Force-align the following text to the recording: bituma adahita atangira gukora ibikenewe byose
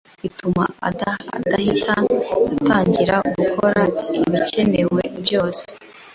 bituma 0.21 0.63
adahita 0.89 1.95
atangira 2.51 3.15
gukora 3.37 3.81
ibikenewe 4.27 5.01
byose 5.23 5.65